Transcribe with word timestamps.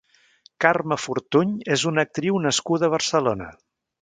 Carme 0.63 0.97
Fortuny 1.03 1.51
és 1.75 1.85
una 1.93 2.07
actriu 2.09 2.41
nascuda 2.47 2.89
a 2.89 2.95
Barcelona. 2.97 3.53